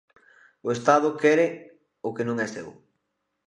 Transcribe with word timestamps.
O 0.67 0.69
Estado 0.77 1.17
quere 1.21 1.47
o 2.07 2.09
que 2.15 2.27
non 2.27 2.37
é 2.45 2.47
seu. 2.55 2.69